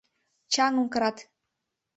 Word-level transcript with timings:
Чаҥым 0.53 0.87
кырат. 0.93 1.17